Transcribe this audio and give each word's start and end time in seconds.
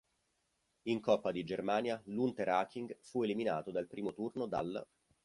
In 0.87 0.99
coppa 0.99 1.31
di 1.31 1.43
Germania 1.43 2.01
l'Unterhaching 2.05 2.97
fu 3.03 3.21
eliminato 3.21 3.69
al 3.69 3.85
primo 3.85 4.13
turno 4.13 4.47
dall'. 4.47 4.83